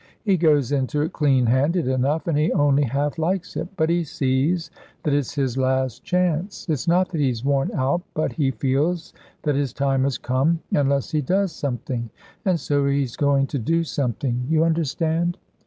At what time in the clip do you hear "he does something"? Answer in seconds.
11.11-12.09